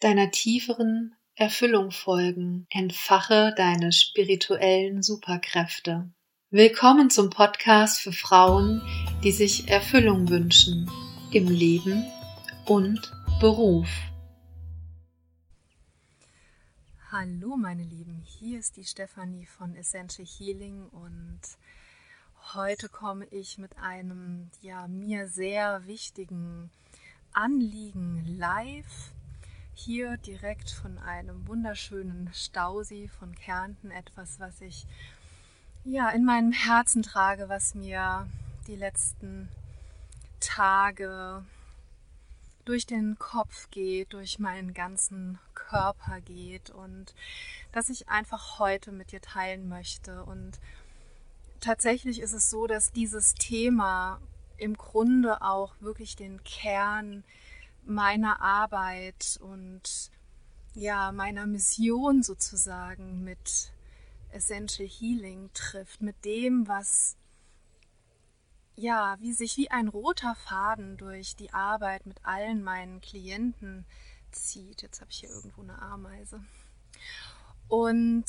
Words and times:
deiner 0.00 0.30
tieferen 0.30 1.14
Erfüllung 1.34 1.90
folgen. 1.90 2.66
Entfache 2.70 3.52
deine 3.56 3.92
spirituellen 3.92 5.02
Superkräfte. 5.02 6.10
Willkommen 6.50 7.10
zum 7.10 7.28
Podcast 7.28 8.00
für 8.00 8.12
Frauen, 8.12 8.80
die 9.22 9.30
sich 9.30 9.68
Erfüllung 9.68 10.30
wünschen 10.30 10.90
im 11.32 11.48
Leben 11.48 12.06
und 12.64 13.12
Beruf. 13.40 13.88
Hallo 17.12 17.56
meine 17.56 17.84
Lieben, 17.84 18.22
hier 18.24 18.58
ist 18.58 18.76
die 18.76 18.84
Stefanie 18.84 19.44
von 19.44 19.74
Essential 19.74 20.26
Healing 20.26 20.86
und 20.88 21.40
heute 22.54 22.88
komme 22.88 23.26
ich 23.26 23.58
mit 23.58 23.76
einem 23.76 24.50
ja 24.62 24.88
mir 24.88 25.28
sehr 25.28 25.86
wichtigen 25.86 26.70
Anliegen 27.32 28.24
live 28.38 29.12
hier 29.84 30.18
direkt 30.18 30.70
von 30.70 30.98
einem 30.98 31.46
wunderschönen 31.46 32.30
Stausee 32.34 33.08
von 33.08 33.34
Kärnten 33.34 33.90
etwas, 33.90 34.38
was 34.38 34.60
ich 34.60 34.86
ja 35.84 36.10
in 36.10 36.24
meinem 36.24 36.52
Herzen 36.52 37.02
trage, 37.02 37.48
was 37.48 37.74
mir 37.74 38.28
die 38.66 38.76
letzten 38.76 39.48
Tage 40.38 41.44
durch 42.66 42.86
den 42.86 43.18
Kopf 43.18 43.70
geht, 43.70 44.12
durch 44.12 44.38
meinen 44.38 44.74
ganzen 44.74 45.38
Körper 45.54 46.20
geht 46.20 46.70
und 46.70 47.14
dass 47.72 47.88
ich 47.88 48.08
einfach 48.08 48.58
heute 48.58 48.92
mit 48.92 49.12
dir 49.12 49.22
teilen 49.22 49.68
möchte. 49.68 50.24
Und 50.24 50.60
tatsächlich 51.60 52.20
ist 52.20 52.34
es 52.34 52.50
so, 52.50 52.66
dass 52.66 52.92
dieses 52.92 53.34
Thema 53.34 54.20
im 54.58 54.76
Grunde 54.76 55.40
auch 55.40 55.74
wirklich 55.80 56.16
den 56.16 56.44
Kern 56.44 57.24
meiner 57.90 58.40
Arbeit 58.40 59.38
und 59.42 60.10
ja, 60.74 61.12
meiner 61.12 61.46
Mission 61.46 62.22
sozusagen 62.22 63.22
mit 63.24 63.72
Essential 64.30 64.88
Healing 64.88 65.50
trifft, 65.52 66.00
mit 66.00 66.24
dem, 66.24 66.68
was 66.68 67.16
ja, 68.76 69.16
wie 69.20 69.32
sich 69.32 69.56
wie 69.58 69.70
ein 69.70 69.88
roter 69.88 70.34
Faden 70.34 70.96
durch 70.96 71.36
die 71.36 71.52
Arbeit 71.52 72.06
mit 72.06 72.24
allen 72.24 72.62
meinen 72.62 73.00
Klienten 73.02 73.84
zieht. 74.30 74.80
Jetzt 74.80 75.00
habe 75.00 75.10
ich 75.10 75.18
hier 75.18 75.28
irgendwo 75.28 75.60
eine 75.60 75.80
Ameise. 75.82 76.42
Und 77.68 78.24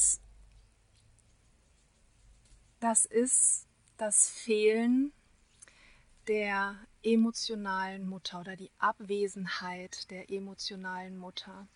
das 2.82 3.06
ist 3.06 3.68
das 3.98 4.28
Fehlen 4.28 5.14
der 6.28 6.76
emotionalen 7.04 8.08
Mutter 8.08 8.42
oder 8.42 8.56
die 8.56 8.72
Abwesenheit 8.80 10.10
der 10.12 10.32
emotionalen 10.32 11.18
Mutter. 11.18 11.68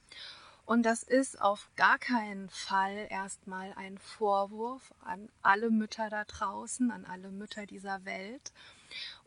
Und 0.66 0.84
das 0.84 1.04
ist 1.04 1.40
auf 1.40 1.70
gar 1.76 2.00
keinen 2.00 2.50
Fall 2.50 3.06
erstmal 3.10 3.72
ein 3.74 4.00
Vorwurf 4.00 4.96
an 5.02 5.30
alle 5.44 5.70
Mütter 5.70 6.10
da 6.10 6.24
draußen, 6.26 6.90
an 6.90 7.06
alle 7.06 7.30
Mütter 7.30 7.68
dieser 7.68 8.04
Welt. 8.04 8.52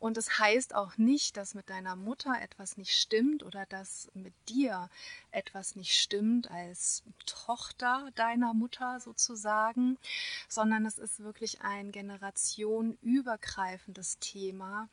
Und 0.01 0.17
es 0.17 0.25
das 0.27 0.41
heißt 0.41 0.75
auch 0.75 0.99
nicht, 0.99 1.37
dass 1.37 1.55
mit 1.55 1.71
deiner 1.71 1.95
Mutter 1.95 2.35
etwas 2.41 2.77
nicht 2.77 2.93
stimmt 2.93 3.45
oder 3.45 3.67
dass 3.67 4.11
mit 4.15 4.35
dir 4.49 4.91
etwas 5.31 5.77
nicht 5.77 5.95
stimmt 5.95 6.51
als 6.51 7.05
Tochter 7.27 8.11
deiner 8.17 8.53
Mutter 8.55 8.99
sozusagen, 9.01 9.97
sondern 10.49 10.87
es 10.87 10.99
ist 10.99 11.21
wirklich 11.21 11.61
ein 11.61 11.93
generationenübergreifendes 11.93 14.19
Thema, 14.19 14.89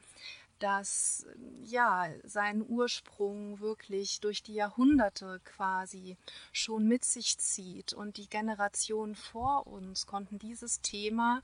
das 0.59 1.25
ja 1.63 2.07
seinen 2.23 2.65
Ursprung 2.67 3.59
wirklich 3.59 4.19
durch 4.21 4.41
die 4.43 4.53
Jahrhunderte 4.53 5.41
quasi 5.43 6.17
schon 6.51 6.87
mit 6.87 7.03
sich 7.05 7.37
zieht 7.37 7.93
und 7.93 8.17
die 8.17 8.29
Generationen 8.29 9.15
vor 9.15 9.67
uns 9.67 10.05
konnten 10.05 10.39
dieses 10.39 10.81
Thema 10.81 11.41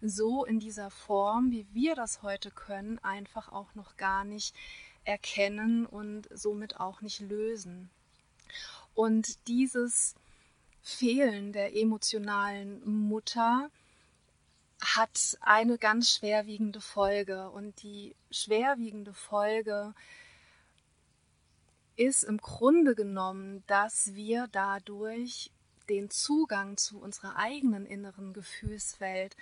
so 0.00 0.44
in 0.44 0.60
dieser 0.60 0.90
Form, 0.90 1.50
wie 1.50 1.66
wir 1.72 1.94
das 1.94 2.22
heute 2.22 2.50
können, 2.50 2.98
einfach 3.00 3.50
auch 3.50 3.74
noch 3.74 3.96
gar 3.96 4.24
nicht 4.24 4.54
erkennen 5.04 5.86
und 5.86 6.28
somit 6.32 6.78
auch 6.78 7.00
nicht 7.00 7.20
lösen. 7.20 7.90
Und 8.94 9.48
dieses 9.48 10.14
Fehlen 10.82 11.52
der 11.52 11.76
emotionalen 11.76 12.84
Mutter 13.08 13.70
hat 14.82 15.38
eine 15.40 15.78
ganz 15.78 16.10
schwerwiegende 16.10 16.80
Folge. 16.80 17.50
Und 17.50 17.82
die 17.82 18.14
schwerwiegende 18.30 19.14
Folge 19.14 19.94
ist 21.96 22.24
im 22.24 22.38
Grunde 22.38 22.94
genommen, 22.94 23.62
dass 23.66 24.14
wir 24.14 24.48
dadurch 24.50 25.50
den 25.88 26.10
Zugang 26.10 26.76
zu 26.76 27.00
unserer 27.00 27.36
eigenen 27.36 27.86
inneren 27.86 28.32
Gefühlswelt 28.32 29.36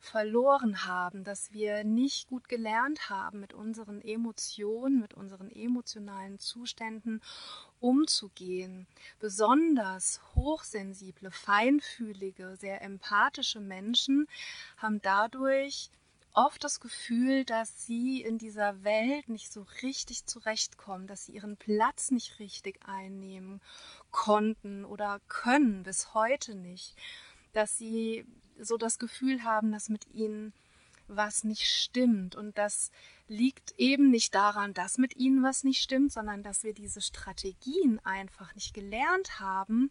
verloren 0.00 0.86
haben, 0.86 1.24
dass 1.24 1.52
wir 1.52 1.84
nicht 1.84 2.28
gut 2.28 2.48
gelernt 2.48 3.10
haben, 3.10 3.40
mit 3.40 3.52
unseren 3.52 4.00
Emotionen, 4.00 4.98
mit 4.98 5.14
unseren 5.14 5.50
emotionalen 5.50 6.38
Zuständen 6.38 7.20
umzugehen. 7.80 8.86
Besonders 9.20 10.20
hochsensible, 10.34 11.30
feinfühlige, 11.30 12.56
sehr 12.56 12.82
empathische 12.82 13.60
Menschen 13.60 14.26
haben 14.78 15.02
dadurch 15.02 15.90
oft 16.32 16.64
das 16.64 16.80
Gefühl, 16.80 17.44
dass 17.44 17.86
sie 17.86 18.22
in 18.22 18.38
dieser 18.38 18.82
Welt 18.84 19.28
nicht 19.28 19.52
so 19.52 19.66
richtig 19.82 20.24
zurechtkommen, 20.26 21.06
dass 21.06 21.26
sie 21.26 21.32
ihren 21.32 21.56
Platz 21.56 22.10
nicht 22.10 22.38
richtig 22.38 22.80
einnehmen 22.86 23.60
konnten 24.10 24.84
oder 24.84 25.20
können, 25.28 25.82
bis 25.82 26.14
heute 26.14 26.54
nicht, 26.54 26.94
dass 27.52 27.76
sie 27.76 28.24
so 28.60 28.76
das 28.76 28.98
Gefühl 28.98 29.44
haben, 29.44 29.72
dass 29.72 29.88
mit 29.88 30.06
ihnen 30.12 30.52
was 31.16 31.44
nicht 31.44 31.66
stimmt. 31.66 32.36
Und 32.36 32.56
das 32.56 32.90
liegt 33.28 33.74
eben 33.78 34.10
nicht 34.10 34.34
daran, 34.34 34.74
dass 34.74 34.98
mit 34.98 35.16
ihnen 35.16 35.42
was 35.42 35.64
nicht 35.64 35.82
stimmt, 35.82 36.12
sondern 36.12 36.42
dass 36.42 36.62
wir 36.62 36.72
diese 36.72 37.00
Strategien 37.00 38.00
einfach 38.04 38.54
nicht 38.54 38.74
gelernt 38.74 39.40
haben, 39.40 39.90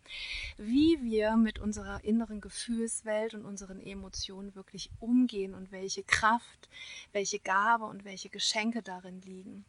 wie 0.58 1.00
wir 1.02 1.36
mit 1.38 1.60
unserer 1.60 2.04
inneren 2.04 2.42
Gefühlswelt 2.42 3.34
und 3.34 3.46
unseren 3.46 3.80
Emotionen 3.80 4.56
wirklich 4.56 4.90
umgehen 5.00 5.54
und 5.54 5.72
welche 5.72 6.04
Kraft, 6.04 6.70
welche 7.12 7.40
Gabe 7.40 7.86
und 7.86 8.06
welche 8.06 8.30
Geschenke 8.30 8.82
darin 8.82 9.22
liegen. 9.22 9.66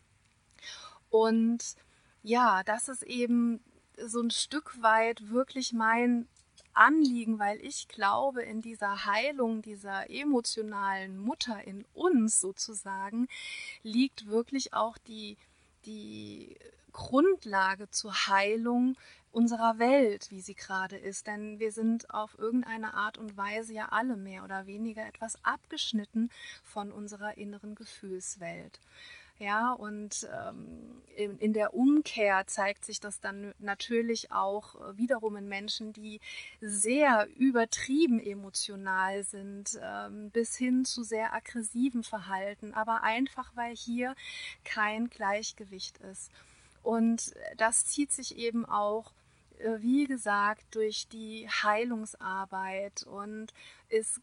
Und 1.11 1.75
ja, 2.23 2.63
das 2.65 2.89
ist 2.89 3.03
eben 3.03 3.61
so 3.97 4.21
ein 4.21 4.31
Stück 4.31 4.81
weit 4.83 5.31
wirklich 5.31 5.73
mein 5.73 6.29
Anliegen, 6.73 7.39
weil 7.39 7.65
ich 7.65 7.89
glaube, 7.89 8.43
in 8.43 8.61
dieser 8.61 9.05
Heilung 9.05 9.63
dieser 9.63 10.11
emotionalen 10.11 11.19
Mutter 11.19 11.63
in 11.65 11.85
uns 11.95 12.41
sozusagen 12.41 13.29
liegt 13.83 14.27
wirklich 14.27 14.73
auch 14.75 14.99
die, 14.99 15.37
die 15.85 16.57
Grundlage 16.93 17.91
zur 17.91 18.13
Heilung 18.27 18.97
unserer 19.33 19.79
Welt, 19.79 20.31
wie 20.31 20.41
sie 20.41 20.55
gerade 20.55 20.97
ist. 20.97 21.27
Denn 21.27 21.59
wir 21.59 21.73
sind 21.73 22.13
auf 22.13 22.39
irgendeine 22.39 22.95
Art 22.95 23.19
und 23.19 23.37
Weise 23.37 23.73
ja 23.73 23.89
alle 23.91 24.17
mehr 24.17 24.45
oder 24.45 24.67
weniger 24.67 25.07
etwas 25.07 25.43
abgeschnitten 25.45 26.31
von 26.65 26.91
unserer 26.93 27.39
inneren 27.39 27.75
Gefühlswelt. 27.75 28.81
Ja, 29.41 29.73
und 29.73 30.29
ähm, 30.39 31.01
in, 31.17 31.39
in, 31.39 31.55
der 31.55 31.73
Umkehr 31.73 32.47
zeigt 32.47 32.85
sich 32.85 33.01
das 33.01 33.21
dann 33.21 33.55
natürlich 33.59 34.31
auch 34.31 34.75
äh, 34.75 34.99
wiederum 34.99 35.35
in 35.37 35.49
Menschen, 35.49 35.95
die 35.95 36.21
sehr 36.61 37.27
übertrieben 37.37 38.21
emotional 38.21 39.25
sind, 39.25 39.81
ähm, 39.83 40.31
bis 40.31 40.59
hin 40.59 40.85
zu 40.85 41.03
sehr 41.05 41.33
aggressiven 41.33 42.03
Verhalten, 42.03 42.75
aber 42.75 43.03
einfach 43.03 43.51
weil 43.57 43.75
hier 43.75 44.15
kein 44.63 45.09
Gleichgewicht 45.09 45.97
ist. 45.99 46.31
Und 46.83 47.33
das 47.57 47.87
zieht 47.87 48.13
sich 48.13 48.37
eben 48.37 48.67
auch 48.67 49.15
äh, 49.61 49.81
wie 49.81 50.07
gesagt, 50.07 50.67
durch 50.75 51.09
die 51.09 51.49
Heilungsarbeit 51.49 53.05
und 53.05 53.55
ist 53.89 54.21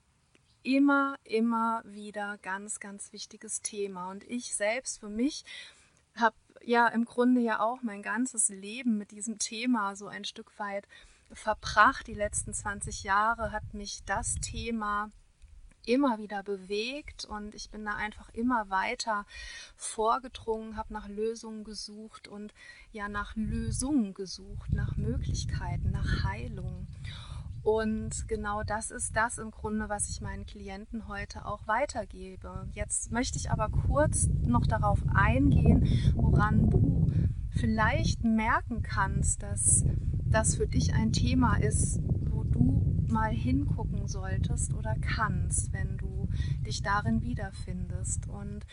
immer, 0.63 1.15
immer 1.23 1.81
wieder 1.85 2.37
ganz, 2.39 2.79
ganz 2.79 3.11
wichtiges 3.13 3.61
Thema. 3.61 4.09
Und 4.09 4.23
ich 4.25 4.55
selbst 4.55 4.99
für 4.99 5.09
mich 5.09 5.45
habe 6.15 6.35
ja 6.63 6.87
im 6.87 7.05
Grunde 7.05 7.41
ja 7.41 7.59
auch 7.59 7.81
mein 7.81 8.01
ganzes 8.01 8.49
Leben 8.49 8.97
mit 8.97 9.11
diesem 9.11 9.39
Thema 9.39 9.95
so 9.95 10.07
ein 10.07 10.25
Stück 10.25 10.57
weit 10.59 10.87
verbracht. 11.31 12.07
Die 12.07 12.13
letzten 12.13 12.53
20 12.53 13.03
Jahre 13.03 13.51
hat 13.51 13.73
mich 13.73 14.03
das 14.05 14.35
Thema 14.35 15.09
immer 15.85 16.19
wieder 16.19 16.43
bewegt 16.43 17.25
und 17.25 17.55
ich 17.55 17.69
bin 17.69 17.85
da 17.85 17.95
einfach 17.95 18.29
immer 18.33 18.69
weiter 18.69 19.25
vorgedrungen, 19.77 20.75
habe 20.75 20.93
nach 20.93 21.07
Lösungen 21.07 21.63
gesucht 21.63 22.27
und 22.27 22.53
ja 22.91 23.07
nach 23.07 23.35
Lösungen 23.35 24.13
gesucht, 24.13 24.73
nach 24.73 24.97
Möglichkeiten, 24.97 25.91
nach 25.91 26.23
Heilung. 26.25 26.87
Und 27.63 28.27
genau 28.27 28.63
das 28.63 28.91
ist 28.91 29.15
das 29.15 29.37
im 29.37 29.51
Grunde, 29.51 29.89
was 29.89 30.09
ich 30.09 30.21
meinen 30.21 30.45
Klienten 30.45 31.07
heute 31.07 31.45
auch 31.45 31.67
weitergebe. 31.67 32.69
Jetzt 32.71 33.11
möchte 33.11 33.37
ich 33.37 33.51
aber 33.51 33.69
kurz 33.69 34.27
noch 34.45 34.65
darauf 34.65 35.03
eingehen, 35.13 36.13
woran 36.15 36.69
du 36.69 37.11
vielleicht 37.49 38.23
merken 38.23 38.83
kannst, 38.83 39.43
dass 39.43 39.83
das 40.25 40.55
für 40.55 40.67
dich 40.67 40.93
ein 40.93 41.11
Thema 41.11 41.57
ist, 41.57 41.99
wo 42.29 42.43
du 42.43 43.05
mal 43.09 43.31
hingucken 43.31 44.07
solltest 44.07 44.73
oder 44.73 44.95
kannst, 45.01 45.73
wenn 45.73 45.97
du 45.97 46.27
dich 46.65 46.81
darin 46.81 47.21
wiederfindest. 47.21 48.27
Und 48.27 48.65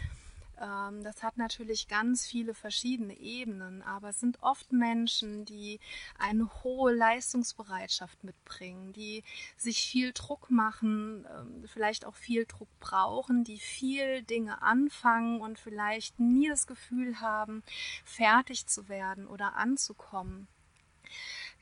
das 1.03 1.23
hat 1.23 1.37
natürlich 1.37 1.89
ganz 1.89 2.27
viele 2.27 2.55
verschiedene 2.55 3.19
Ebenen, 3.19 3.83
aber 3.83 4.11
es 4.11 4.21
sind 4.21 4.43
oft 4.43 4.73
Menschen, 4.73 5.45
die 5.45 5.81
eine 6.19 6.49
hohe 6.63 6.95
Leistungsbereitschaft 6.95 8.23
mitbringen, 8.25 8.93
die 8.93 9.23
sich 9.57 9.83
viel 9.83 10.13
Druck 10.13 10.51
machen, 10.51 11.27
ähm, 11.31 11.65
vielleicht 11.67 12.05
auch 12.05 12.15
viel 12.15 12.47
Druck 12.47 12.69
brauchen, 12.81 13.45
die 13.45 13.59
viel 13.59 14.23
Dinge 14.23 14.63
anfangen 14.63 15.41
und 15.41 15.59
vielleicht 15.59 16.21
nie 16.21 16.49
das 16.49 16.67
Gefühl 16.67 17.21
haben, 17.21 17.63
fertig 18.05 18.67
zu 18.67 18.89
werden 18.89 19.27
oder 19.27 19.57
anzukommen. 19.57 20.49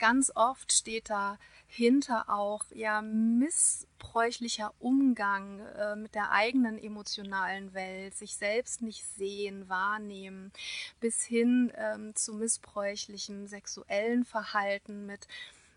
Ganz 0.02 0.32
oft 0.34 0.72
steht 0.72 1.10
da 1.10 1.38
hinter 1.68 2.28
auch 2.28 2.64
ja 2.74 3.02
missbräuchlicher 3.02 4.74
Umgang 4.80 5.60
äh, 5.60 5.94
mit 5.94 6.16
der 6.16 6.32
eigenen 6.32 6.76
emotionalen 6.76 7.72
Welt, 7.72 8.16
sich 8.16 8.34
selbst 8.34 8.82
nicht 8.82 9.04
sehen, 9.04 9.68
wahrnehmen, 9.68 10.50
bis 10.98 11.22
hin 11.22 11.70
ähm, 11.76 12.16
zu 12.16 12.34
missbräuchlichem 12.34 13.46
sexuellen 13.46 14.24
Verhalten 14.24 15.06
mit 15.06 15.28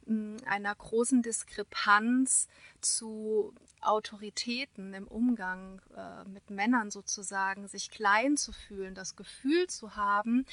mh, 0.07 0.41
einer 0.47 0.73
großen 0.73 1.21
Diskrepanz 1.21 2.47
zu 2.81 3.53
Autoritäten 3.79 4.95
im 4.95 5.07
Umgang 5.07 5.83
äh, 5.95 6.27
mit 6.27 6.49
Männern 6.49 6.89
sozusagen, 6.89 7.67
sich 7.67 7.91
klein 7.91 8.37
zu 8.37 8.53
fühlen, 8.53 8.95
das 8.95 9.15
Gefühl 9.15 9.67
zu 9.67 9.95
haben, 9.95 10.47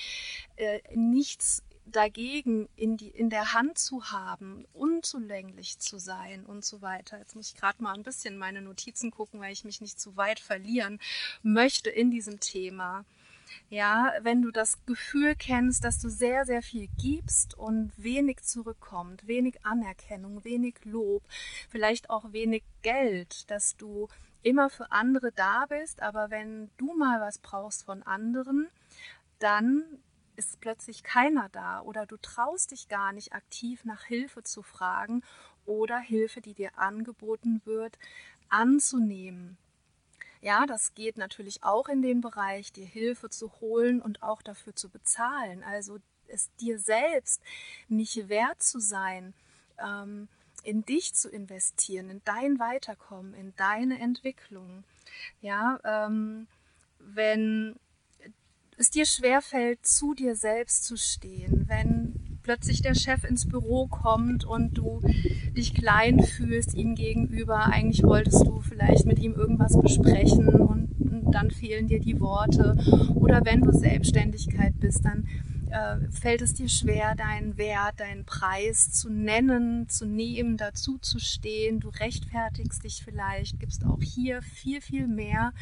äh, 0.57 0.83
nichts 0.95 1.63
dagegen 1.85 2.69
in, 2.77 2.97
die, 2.97 3.09
in 3.09 3.31
der 3.31 3.53
Hand 3.55 3.79
zu 3.79 4.11
haben, 4.11 4.67
unzulänglich 4.73 5.79
zu 5.79 5.99
sein 5.99 6.45
und 6.45 6.65
so 6.65 6.83
weiter. 6.83 7.19
Jetzt 7.19 7.35
muss 7.35 7.49
ich 7.49 7.57
gerade 7.57 7.83
mal 7.83 7.95
ein 7.95 8.03
bisschen 8.03 8.39
meine 8.39 8.63
Notizen 8.63 9.11
gucken, 9.11 9.41
weil 9.41 9.53
ich 9.53 9.65
mich 9.65 9.81
nicht 9.81 10.01
zu 10.01 10.17
weit 10.17 10.41
verlieren 10.41 11.01
möchte 11.43 11.91
in 11.91 12.11
diesem 12.11 12.41
Thema. 12.41 13.05
Ja, 13.69 14.13
wenn 14.23 14.43
du 14.43 14.51
das 14.51 14.85
Gefühl 14.87 15.35
kennst, 15.35 15.85
dass 15.85 16.01
du 16.01 16.09
sehr, 16.09 16.47
sehr 16.47 16.63
viel 16.63 16.89
gibst 16.99 17.55
und 17.55 17.93
wenig 17.97 18.43
zurückkommt, 18.43 19.27
wenig 19.27 19.65
Anerkennung, 19.65 20.45
wenig 20.45 20.77
Lob, 20.85 21.23
vielleicht 21.69 22.09
auch 22.09 22.33
wenig 22.33 22.63
Geld, 22.83 23.51
dass 23.51 23.77
du 23.77 24.09
immer 24.43 24.71
für 24.71 24.91
andere 24.91 25.33
da 25.33 25.67
bist, 25.67 26.03
aber 26.03 26.31
wenn 26.31 26.71
du 26.77 26.95
mal 26.97 27.21
was 27.21 27.39
brauchst 27.39 27.85
von 27.85 28.03
anderen, 28.03 28.69
dann 29.39 29.85
ist 30.37 30.61
plötzlich 30.61 31.03
keiner 31.03 31.49
da 31.51 31.81
oder 31.83 32.07
du 32.07 32.17
traust 32.17 32.71
dich 32.71 32.89
gar 32.89 33.13
nicht 33.13 33.33
aktiv 33.33 33.85
nach 33.85 34.05
Hilfe 34.05 34.43
zu 34.43 34.63
fragen 34.63 35.23
oder 35.67 35.99
Hilfe, 35.99 36.41
die 36.41 36.55
dir 36.55 36.79
angeboten 36.79 37.61
wird, 37.65 37.99
anzunehmen. 38.49 39.57
Ja, 40.41 40.67
das 40.67 40.95
geht 40.95 41.19
natürlich 41.19 41.63
auch 41.63 41.89
in 41.89 42.03
den 42.03 42.21
Bereich, 42.21 42.73
dir 42.73 42.87
Hilfe 42.87 43.31
zu 43.31 43.53
holen 43.61 44.03
und 44.03 44.23
auch 44.23 44.43
dafür 44.43 44.75
zu 44.75 44.89
bezahlen. 44.89 45.63
Also 45.63 45.99
es 46.27 46.51
dir 46.57 46.79
selbst 46.79 47.41
nicht 47.89 48.29
wert 48.29 48.63
zu 48.63 48.81
sein, 48.81 49.35
ähm, 49.79 50.29
in 50.65 50.85
dich 50.85 51.15
zu 51.15 51.29
investieren, 51.29 52.11
in 52.11 52.23
dein 52.25 52.59
Weiterkommen, 52.59 53.35
in 53.35 53.55
deine 53.57 54.01
Entwicklung. 54.01 54.85
Ja, 55.41 55.79
ähm, 55.85 56.47
wenn 56.99 57.79
es 58.83 58.91
dir 58.91 59.07
schwerfällt, 59.07 59.87
zu 59.87 60.13
dir 60.13 60.35
selbst 60.35 60.85
zu 60.85 60.97
stehen, 60.97 61.67
wenn 61.69 62.15
plötzlich 62.43 62.83
der 62.83 62.97
Chef 62.97 63.23
ins 63.23 63.47
Büro 63.47 63.87
kommt 63.87 64.45
und 64.45 64.77
du 64.77 65.01
dich 65.57 65.73
klein 65.73 66.21
fühlst 66.21 66.75
ihm 66.75 66.97
gegenüber, 66.97 67.67
eigentlich 67.67 68.03
wolltest 68.03 68.45
du 68.45 68.61
vielleicht 68.61 69.07
mit 69.07 69.21
ihm 69.21 69.35
irgendwas 69.35 69.81
besprechen 69.81 70.49
und, 70.49 70.91
dann 71.33 71.51
fehlen 71.51 71.87
dir 71.87 71.99
die 71.99 72.21
Worte. 72.21 72.77
Oder 73.15 73.43
wenn 73.47 73.63
du 73.63 73.73
Selbstständigkeit 73.73 74.79
bist, 74.79 75.03
dann 75.07 75.27
äh, 75.73 76.11
fällt 76.11 76.43
es 76.43 76.55
dir 76.55 76.69
schwer, 76.69 77.15
deinen 77.15 77.57
Wert, 77.57 78.01
deinen 78.01 78.25
Preis 78.25 78.93
zu 78.93 79.11
nennen, 79.11 79.89
zu 79.89 80.07
nehmen, 80.07 80.57
dazu 80.57 80.99
zu 80.99 81.19
stehen. 81.19 81.81
Du 81.81 81.89
rechtfertigst 81.89 82.85
dich 82.85 83.03
vielleicht, 83.03 83.59
gibst 83.59 83.85
auch 83.85 84.03
hier 84.03 84.43
viel, 84.43 84.81
viel 84.81 85.09
mehr, 85.09 85.53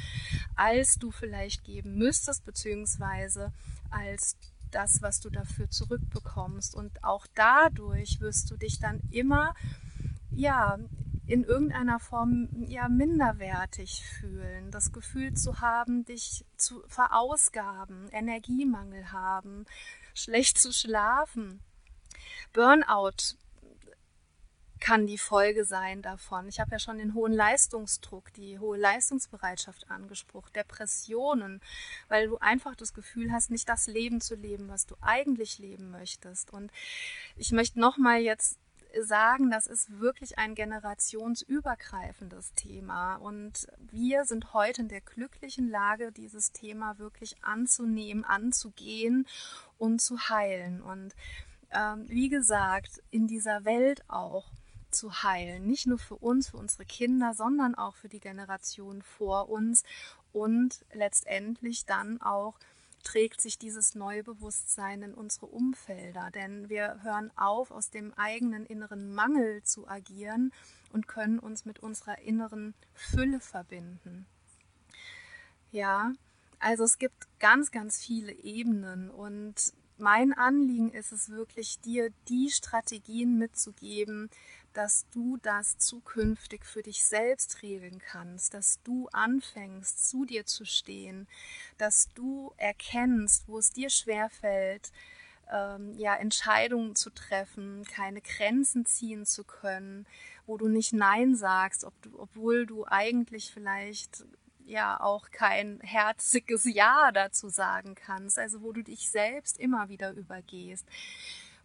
als 0.56 0.98
du 0.98 1.10
vielleicht 1.10 1.64
geben 1.64 1.96
müsstest, 1.96 2.44
beziehungsweise 2.44 3.52
als 3.90 4.36
das, 4.70 5.02
was 5.02 5.20
du 5.20 5.30
dafür 5.30 5.70
zurückbekommst. 5.70 6.74
Und 6.74 7.04
auch 7.04 7.26
dadurch 7.34 8.20
wirst 8.20 8.50
du 8.50 8.56
dich 8.56 8.80
dann 8.80 9.00
immer, 9.10 9.54
ja, 10.30 10.78
in 11.30 11.44
irgendeiner 11.44 12.00
Form 12.00 12.48
ja 12.66 12.88
minderwertig 12.88 14.02
fühlen, 14.04 14.72
das 14.72 14.90
Gefühl 14.90 15.34
zu 15.34 15.60
haben, 15.60 16.04
dich 16.04 16.44
zu 16.56 16.82
verausgaben, 16.88 18.08
Energiemangel 18.10 19.12
haben, 19.12 19.64
schlecht 20.14 20.58
zu 20.58 20.72
schlafen. 20.72 21.62
Burnout 22.52 23.36
kann 24.80 25.06
die 25.06 25.18
Folge 25.18 25.64
sein 25.64 26.02
davon. 26.02 26.48
Ich 26.48 26.58
habe 26.58 26.72
ja 26.72 26.78
schon 26.78 26.98
den 26.98 27.14
hohen 27.14 27.32
Leistungsdruck, 27.32 28.32
die 28.32 28.58
hohe 28.58 28.78
Leistungsbereitschaft 28.78 29.90
angesprochen, 29.90 30.52
Depressionen, 30.54 31.60
weil 32.08 32.28
du 32.28 32.38
einfach 32.38 32.74
das 32.74 32.94
Gefühl 32.94 33.30
hast, 33.30 33.50
nicht 33.50 33.68
das 33.68 33.86
Leben 33.86 34.20
zu 34.20 34.34
leben, 34.34 34.68
was 34.68 34.86
du 34.86 34.96
eigentlich 35.00 35.58
leben 35.58 35.90
möchtest. 35.90 36.50
Und 36.50 36.72
ich 37.36 37.52
möchte 37.52 37.78
nochmal 37.78 38.20
jetzt 38.20 38.58
sagen, 39.02 39.50
das 39.50 39.66
ist 39.66 40.00
wirklich 40.00 40.38
ein 40.38 40.54
generationsübergreifendes 40.54 42.54
Thema. 42.54 43.16
Und 43.16 43.68
wir 43.78 44.24
sind 44.24 44.54
heute 44.54 44.82
in 44.82 44.88
der 44.88 45.00
glücklichen 45.00 45.68
Lage, 45.68 46.12
dieses 46.12 46.52
Thema 46.52 46.98
wirklich 46.98 47.36
anzunehmen, 47.42 48.24
anzugehen 48.24 49.26
und 49.78 50.00
zu 50.00 50.28
heilen. 50.28 50.82
Und 50.82 51.14
ähm, 51.72 52.04
wie 52.08 52.28
gesagt, 52.28 53.02
in 53.10 53.26
dieser 53.26 53.64
Welt 53.64 54.02
auch 54.08 54.46
zu 54.90 55.22
heilen. 55.22 55.66
Nicht 55.66 55.86
nur 55.86 55.98
für 55.98 56.16
uns, 56.16 56.50
für 56.50 56.56
unsere 56.56 56.84
Kinder, 56.84 57.34
sondern 57.34 57.74
auch 57.74 57.94
für 57.94 58.08
die 58.08 58.20
Generation 58.20 59.02
vor 59.02 59.48
uns 59.48 59.84
und 60.32 60.84
letztendlich 60.92 61.86
dann 61.86 62.20
auch 62.20 62.58
trägt 63.02 63.40
sich 63.40 63.58
dieses 63.58 63.94
neue 63.94 64.22
Bewusstsein 64.22 65.02
in 65.02 65.14
unsere 65.14 65.46
Umfelder. 65.46 66.30
Denn 66.30 66.68
wir 66.68 67.02
hören 67.02 67.30
auf, 67.36 67.70
aus 67.70 67.90
dem 67.90 68.12
eigenen 68.14 68.66
inneren 68.66 69.14
Mangel 69.14 69.62
zu 69.62 69.88
agieren 69.88 70.52
und 70.92 71.08
können 71.08 71.38
uns 71.38 71.64
mit 71.64 71.80
unserer 71.80 72.18
inneren 72.18 72.74
Fülle 72.94 73.40
verbinden. 73.40 74.26
Ja, 75.72 76.12
also 76.58 76.84
es 76.84 76.98
gibt 76.98 77.28
ganz, 77.38 77.70
ganz 77.70 78.04
viele 78.04 78.32
Ebenen 78.32 79.10
und 79.10 79.72
mein 80.00 80.32
Anliegen 80.32 80.92
ist 80.92 81.12
es 81.12 81.28
wirklich, 81.28 81.78
dir 81.80 82.10
die 82.28 82.50
Strategien 82.50 83.38
mitzugeben, 83.38 84.30
dass 84.72 85.06
du 85.10 85.36
das 85.38 85.78
zukünftig 85.78 86.64
für 86.64 86.82
dich 86.82 87.04
selbst 87.04 87.62
regeln 87.62 87.98
kannst, 87.98 88.54
dass 88.54 88.82
du 88.82 89.08
anfängst, 89.12 90.08
zu 90.08 90.24
dir 90.24 90.46
zu 90.46 90.64
stehen, 90.64 91.26
dass 91.78 92.08
du 92.14 92.52
erkennst, 92.56 93.48
wo 93.48 93.58
es 93.58 93.72
dir 93.72 93.90
schwerfällt, 93.90 94.92
ähm, 95.52 95.94
ja, 95.96 96.14
Entscheidungen 96.14 96.94
zu 96.94 97.10
treffen, 97.10 97.84
keine 97.84 98.20
Grenzen 98.20 98.86
ziehen 98.86 99.26
zu 99.26 99.44
können, 99.44 100.06
wo 100.46 100.56
du 100.56 100.68
nicht 100.68 100.92
Nein 100.92 101.34
sagst, 101.34 101.84
ob 101.84 102.00
du, 102.02 102.18
obwohl 102.18 102.66
du 102.66 102.86
eigentlich 102.86 103.52
vielleicht 103.52 104.24
ja 104.66 105.00
auch 105.00 105.30
kein 105.32 105.80
herziges 105.80 106.64
Ja 106.64 107.10
dazu 107.12 107.48
sagen 107.48 107.96
kannst, 107.96 108.38
also 108.38 108.62
wo 108.62 108.72
du 108.72 108.82
dich 108.82 109.10
selbst 109.10 109.58
immer 109.58 109.88
wieder 109.88 110.12
übergehst 110.12 110.86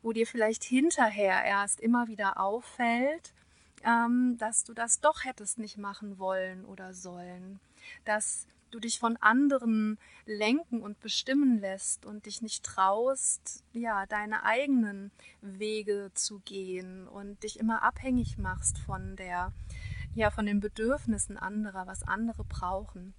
wo 0.06 0.14
dir 0.14 0.28
vielleicht 0.28 0.64
hinterher 0.64 1.44
erst 1.44 1.80
immer 1.80 2.08
wieder 2.08 2.40
auffällt, 2.40 3.34
ähm, 3.84 4.38
dass 4.38 4.64
du 4.64 4.76
das 4.76 5.02
doch 5.02 5.26
hättest 5.26 5.58
nicht 5.58 5.80
machen 5.80 6.20
wollen 6.20 6.64
oder 6.64 6.94
sollen, 6.94 7.60
dass 8.06 8.46
du 8.70 8.80
dich 8.80 9.00
von 9.00 9.18
anderen 9.18 9.98
lenken 10.28 10.82
und 10.82 11.00
bestimmen 11.00 11.60
lässt 11.60 12.06
und 12.06 12.28
dich 12.28 12.44
nicht 12.44 12.64
traust, 12.64 13.64
ja, 13.74 14.06
deine 14.06 14.44
eigenen 14.44 15.10
Wege 15.42 16.12
zu 16.14 16.38
gehen 16.46 17.08
und 17.08 17.42
dich 17.42 17.58
immer 17.58 17.82
abhängig 17.82 18.38
machst 18.38 18.78
von 18.78 19.16
der, 19.16 19.54
ja, 20.14 20.30
von 20.30 20.46
den 20.46 20.60
Bedürfnissen 20.60 21.36
anderer, 21.36 21.88
was 21.88 22.04
andere 22.04 22.44
brauchen. 22.44 23.16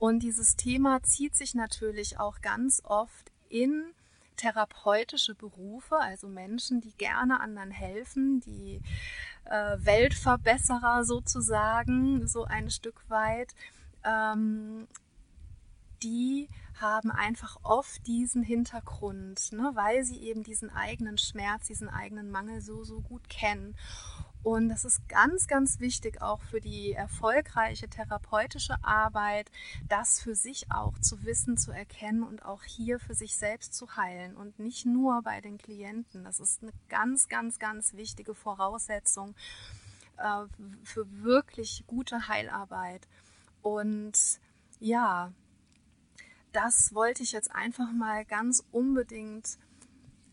Und 0.00 0.24
dieses 0.24 0.56
Thema 0.56 1.04
zieht 1.04 1.36
sich 1.36 1.54
natürlich 1.54 2.18
auch 2.18 2.40
ganz 2.40 2.82
oft 2.84 3.30
in 3.48 3.94
therapeutische 4.38 5.34
Berufe, 5.34 5.96
also 5.96 6.28
Menschen, 6.28 6.80
die 6.80 6.92
gerne 6.96 7.40
anderen 7.40 7.70
helfen, 7.70 8.40
die 8.40 8.80
äh, 9.44 9.76
Weltverbesserer 9.78 11.04
sozusagen, 11.04 12.26
so 12.26 12.44
ein 12.44 12.70
Stück 12.70 13.02
weit, 13.08 13.54
ähm, 14.04 14.88
die 16.02 16.48
haben 16.80 17.10
einfach 17.10 17.58
oft 17.64 18.06
diesen 18.06 18.42
Hintergrund, 18.42 19.52
ne, 19.52 19.72
weil 19.74 20.04
sie 20.04 20.18
eben 20.22 20.44
diesen 20.44 20.70
eigenen 20.70 21.18
Schmerz, 21.18 21.66
diesen 21.66 21.88
eigenen 21.88 22.30
Mangel 22.30 22.60
so, 22.60 22.84
so 22.84 23.00
gut 23.00 23.28
kennen. 23.28 23.74
Und 24.48 24.70
das 24.70 24.86
ist 24.86 25.06
ganz, 25.10 25.46
ganz 25.46 25.78
wichtig 25.78 26.22
auch 26.22 26.40
für 26.40 26.58
die 26.58 26.94
erfolgreiche 26.94 27.86
therapeutische 27.86 28.82
Arbeit, 28.82 29.50
das 29.90 30.22
für 30.22 30.34
sich 30.34 30.72
auch 30.72 30.98
zu 31.00 31.22
wissen, 31.22 31.58
zu 31.58 31.70
erkennen 31.70 32.22
und 32.22 32.46
auch 32.46 32.62
hier 32.62 32.98
für 32.98 33.12
sich 33.12 33.36
selbst 33.36 33.74
zu 33.74 33.94
heilen 33.96 34.34
und 34.38 34.58
nicht 34.58 34.86
nur 34.86 35.20
bei 35.20 35.42
den 35.42 35.58
Klienten. 35.58 36.24
Das 36.24 36.40
ist 36.40 36.62
eine 36.62 36.72
ganz, 36.88 37.28
ganz, 37.28 37.58
ganz 37.58 37.92
wichtige 37.92 38.34
Voraussetzung 38.34 39.34
äh, 40.16 40.46
für 40.82 41.04
wirklich 41.22 41.84
gute 41.86 42.28
Heilarbeit. 42.28 43.06
Und 43.60 44.40
ja, 44.80 45.30
das 46.52 46.94
wollte 46.94 47.22
ich 47.22 47.32
jetzt 47.32 47.54
einfach 47.54 47.92
mal 47.92 48.24
ganz 48.24 48.64
unbedingt 48.72 49.58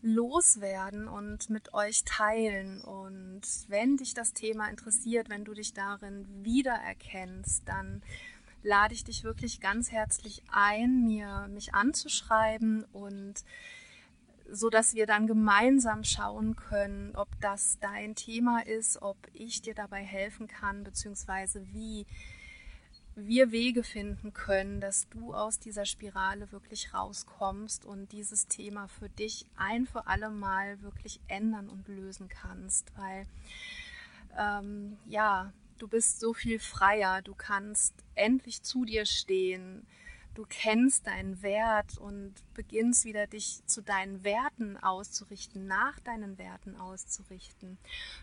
loswerden 0.02 1.08
und 1.08 1.50
mit 1.50 1.74
euch 1.74 2.04
teilen. 2.04 2.80
Und 2.80 3.42
wenn 3.68 3.96
dich 3.96 4.14
das 4.14 4.32
Thema 4.32 4.68
interessiert, 4.68 5.28
wenn 5.28 5.44
du 5.44 5.54
dich 5.54 5.72
darin 5.74 6.26
wiedererkennst, 6.44 7.68
dann 7.68 8.02
lade 8.62 8.94
ich 8.94 9.04
dich 9.04 9.24
wirklich 9.24 9.60
ganz 9.60 9.92
herzlich 9.92 10.42
ein, 10.50 11.04
mir 11.04 11.48
mich 11.48 11.74
anzuschreiben 11.74 12.84
und 12.92 13.44
so 14.50 14.70
dass 14.70 14.94
wir 14.94 15.06
dann 15.06 15.26
gemeinsam 15.26 16.04
schauen 16.04 16.56
können, 16.56 17.14
ob 17.16 17.28
das 17.40 17.78
dein 17.80 18.14
Thema 18.14 18.64
ist, 18.64 19.02
ob 19.02 19.16
ich 19.32 19.62
dir 19.62 19.74
dabei 19.74 20.02
helfen 20.02 20.46
kann, 20.46 20.84
beziehungsweise 20.84 21.66
wie 21.72 22.06
wir 23.16 23.50
Wege 23.50 23.82
finden 23.82 24.34
können, 24.34 24.80
dass 24.80 25.08
du 25.08 25.32
aus 25.32 25.58
dieser 25.58 25.86
Spirale 25.86 26.52
wirklich 26.52 26.92
rauskommst 26.92 27.86
und 27.86 28.12
dieses 28.12 28.46
Thema 28.46 28.88
für 28.88 29.08
dich 29.08 29.46
ein 29.56 29.86
für 29.86 30.06
alle 30.06 30.28
Mal 30.28 30.82
wirklich 30.82 31.20
ändern 31.26 31.68
und 31.70 31.88
lösen 31.88 32.28
kannst, 32.28 32.92
weil 32.96 33.26
ähm, 34.38 34.98
ja, 35.06 35.52
du 35.78 35.88
bist 35.88 36.20
so 36.20 36.34
viel 36.34 36.58
freier, 36.58 37.22
du 37.22 37.34
kannst 37.34 37.94
endlich 38.14 38.62
zu 38.62 38.84
dir 38.84 39.06
stehen, 39.06 39.86
du 40.36 40.44
kennst 40.48 41.06
deinen 41.06 41.42
Wert 41.42 41.96
und 41.96 42.34
beginnst 42.52 43.04
wieder 43.06 43.26
dich 43.26 43.62
zu 43.64 43.80
deinen 43.80 44.22
Werten 44.22 44.76
auszurichten, 44.76 45.66
nach 45.66 45.98
deinen 46.00 46.36
Werten 46.36 46.76
auszurichten. 46.76 47.78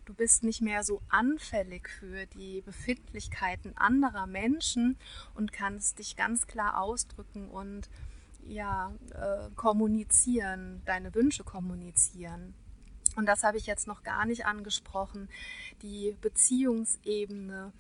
Du 0.05 0.13
bist 0.13 0.43
nicht 0.43 0.62
mehr 0.62 0.84
so 0.84 1.01
anfällig 1.10 1.89
für 1.89 2.27
die 2.27 2.62
Befindlichkeiten 2.62 3.75
anderer 3.75 4.27
Menschen 4.27 4.98
und 5.34 5.51
kannst 5.51 5.98
dich 5.98 6.15
ganz 6.15 6.46
klar 6.46 6.79
ausdrücken 6.79 7.50
und 7.50 7.89
ja, 8.46 8.93
äh, 9.13 9.50
kommunizieren, 9.55 10.84
deine 10.86 11.15
Wünsche 11.15 11.43
kommunizieren. 11.43 12.53
Und 13.15 13.25
das 13.25 13.43
habe 13.43 13.58
ich 13.58 13.65
jetzt 13.65 13.88
noch 13.88 14.03
gar 14.03 14.25
nicht 14.25 14.46
angesprochen. 14.46 15.29
Die 15.82 16.15
Beziehungsebene, 16.22 17.72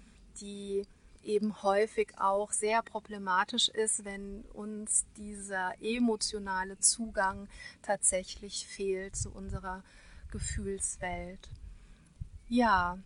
die 0.41 0.87
eben 1.23 1.63
häufig 1.63 2.13
auch 2.17 2.51
sehr 2.51 2.81
problematisch 2.81 3.69
ist, 3.69 4.05
wenn 4.05 4.43
uns 4.53 5.05
dieser 5.17 5.73
emotionale 5.81 6.77
Zugang 6.79 7.47
tatsächlich 7.81 8.67
fehlt 8.67 9.15
zu 9.15 9.31
unserer 9.31 9.83
Gefühlswelt. 10.31 11.49
Ja, 12.47 12.97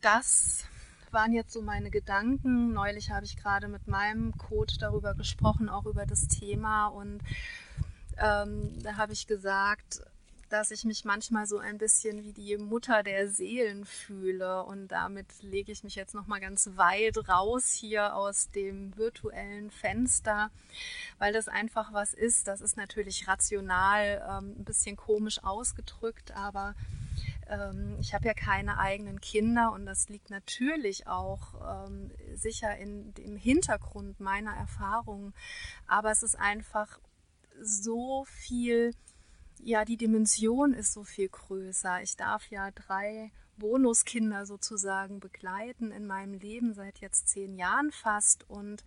das 0.00 0.64
waren 1.10 1.32
jetzt 1.32 1.52
so 1.52 1.62
meine 1.62 1.90
Gedanken. 1.90 2.72
Neulich 2.72 3.10
habe 3.10 3.24
ich 3.24 3.36
gerade 3.36 3.68
mit 3.68 3.86
meinem 3.86 4.36
Coach 4.36 4.78
darüber 4.78 5.14
gesprochen, 5.14 5.68
auch 5.68 5.86
über 5.86 6.06
das 6.06 6.28
Thema. 6.28 6.88
Und 6.88 7.20
ähm, 8.18 8.72
da 8.82 8.96
habe 8.96 9.12
ich 9.12 9.26
gesagt, 9.26 10.02
dass 10.56 10.70
ich 10.70 10.86
mich 10.86 11.04
manchmal 11.04 11.46
so 11.46 11.58
ein 11.58 11.76
bisschen 11.76 12.24
wie 12.24 12.32
die 12.32 12.56
Mutter 12.56 13.02
der 13.02 13.28
Seelen 13.28 13.84
fühle 13.84 14.64
und 14.64 14.88
damit 14.88 15.26
lege 15.42 15.70
ich 15.70 15.84
mich 15.84 15.96
jetzt 15.96 16.14
noch 16.14 16.26
mal 16.26 16.40
ganz 16.40 16.70
weit 16.76 17.28
raus 17.28 17.72
hier 17.72 18.16
aus 18.16 18.50
dem 18.52 18.96
virtuellen 18.96 19.70
Fenster, 19.70 20.50
weil 21.18 21.34
das 21.34 21.48
einfach 21.48 21.92
was 21.92 22.14
ist. 22.14 22.48
Das 22.48 22.62
ist 22.62 22.78
natürlich 22.78 23.28
rational 23.28 24.26
ähm, 24.26 24.54
ein 24.58 24.64
bisschen 24.64 24.96
komisch 24.96 25.44
ausgedrückt, 25.44 26.32
aber 26.34 26.74
ähm, 27.50 27.98
ich 28.00 28.14
habe 28.14 28.24
ja 28.24 28.32
keine 28.32 28.78
eigenen 28.78 29.20
Kinder 29.20 29.72
und 29.72 29.84
das 29.84 30.08
liegt 30.08 30.30
natürlich 30.30 31.06
auch 31.06 31.86
ähm, 31.86 32.10
sicher 32.34 32.74
in 32.78 33.12
dem 33.12 33.36
Hintergrund 33.36 34.20
meiner 34.20 34.56
Erfahrungen, 34.56 35.34
aber 35.86 36.10
es 36.12 36.22
ist 36.22 36.38
einfach 36.38 36.98
so 37.60 38.24
viel 38.24 38.94
ja, 39.62 39.84
die 39.84 39.96
Dimension 39.96 40.72
ist 40.74 40.92
so 40.92 41.04
viel 41.04 41.28
größer. 41.28 42.02
Ich 42.02 42.16
darf 42.16 42.48
ja 42.50 42.70
drei 42.70 43.30
Bonuskinder 43.56 44.46
sozusagen 44.46 45.20
begleiten 45.20 45.90
in 45.90 46.06
meinem 46.06 46.34
Leben 46.34 46.74
seit 46.74 46.98
jetzt 46.98 47.28
zehn 47.28 47.54
Jahren 47.56 47.90
fast 47.90 48.48
und 48.48 48.84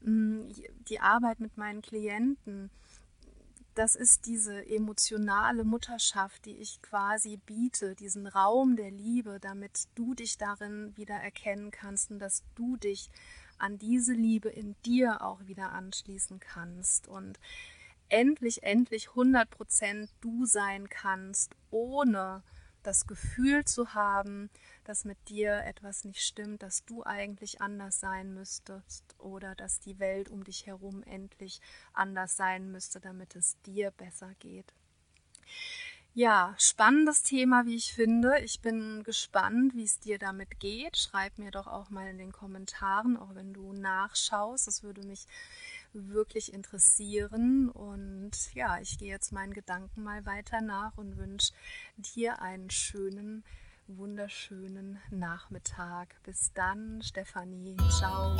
mh, 0.00 0.10
mm, 0.10 0.52
die 0.88 1.00
Arbeit 1.00 1.40
mit 1.40 1.56
meinen 1.56 1.82
Klienten, 1.82 2.70
das 3.74 3.94
ist 3.94 4.26
diese 4.26 4.68
emotionale 4.68 5.62
Mutterschaft, 5.62 6.46
die 6.46 6.56
ich 6.56 6.82
quasi 6.82 7.36
biete, 7.36 7.94
diesen 7.94 8.26
Raum 8.26 8.74
der 8.74 8.90
Liebe, 8.90 9.38
damit 9.40 9.86
du 9.94 10.14
dich 10.14 10.36
darin 10.36 10.96
wieder 10.96 11.14
erkennen 11.14 11.70
kannst 11.70 12.10
und 12.10 12.18
dass 12.18 12.42
du 12.56 12.76
dich 12.76 13.08
an 13.56 13.78
diese 13.78 14.14
Liebe 14.14 14.48
in 14.48 14.74
dir 14.84 15.22
auch 15.22 15.46
wieder 15.46 15.70
anschließen 15.72 16.40
kannst. 16.40 17.06
Und 17.06 17.38
endlich, 18.08 18.62
endlich 18.62 19.08
100% 19.08 20.08
du 20.20 20.46
sein 20.46 20.88
kannst, 20.88 21.54
ohne 21.70 22.42
das 22.82 23.06
Gefühl 23.06 23.64
zu 23.64 23.94
haben, 23.94 24.50
dass 24.84 25.04
mit 25.04 25.18
dir 25.28 25.64
etwas 25.64 26.04
nicht 26.04 26.22
stimmt, 26.22 26.62
dass 26.62 26.84
du 26.84 27.04
eigentlich 27.04 27.60
anders 27.60 28.00
sein 28.00 28.32
müsstest 28.32 29.04
oder 29.18 29.54
dass 29.54 29.80
die 29.80 29.98
Welt 29.98 30.30
um 30.30 30.44
dich 30.44 30.66
herum 30.66 31.02
endlich 31.02 31.60
anders 31.92 32.36
sein 32.36 32.70
müsste, 32.70 33.00
damit 33.00 33.36
es 33.36 33.60
dir 33.62 33.90
besser 33.90 34.34
geht. 34.38 34.72
Ja, 36.14 36.54
spannendes 36.58 37.22
Thema, 37.22 37.66
wie 37.66 37.76
ich 37.76 37.92
finde. 37.92 38.40
Ich 38.40 38.60
bin 38.60 39.04
gespannt, 39.04 39.76
wie 39.76 39.84
es 39.84 40.00
dir 40.00 40.18
damit 40.18 40.58
geht. 40.58 40.96
Schreib 40.96 41.38
mir 41.38 41.52
doch 41.52 41.68
auch 41.68 41.90
mal 41.90 42.08
in 42.08 42.18
den 42.18 42.32
Kommentaren, 42.32 43.16
auch 43.16 43.34
wenn 43.34 43.52
du 43.52 43.72
nachschaust. 43.72 44.66
Das 44.66 44.82
würde 44.82 45.06
mich 45.06 45.26
wirklich 45.92 46.52
interessieren. 46.52 47.68
Und 47.70 48.54
ja, 48.54 48.78
ich 48.80 48.98
gehe 48.98 49.08
jetzt 49.08 49.32
meinen 49.32 49.54
Gedanken 49.54 50.02
mal 50.02 50.24
weiter 50.26 50.60
nach 50.60 50.96
und 50.96 51.16
wünsche 51.16 51.52
dir 51.96 52.42
einen 52.42 52.70
schönen, 52.70 53.44
wunderschönen 53.86 54.98
Nachmittag. 55.10 56.14
Bis 56.24 56.52
dann, 56.54 57.00
Stefanie. 57.02 57.76
Ciao. 57.98 58.36